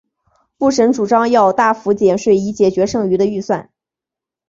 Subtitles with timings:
[0.57, 3.69] 布什主张要大幅减税以解决剩余的预算。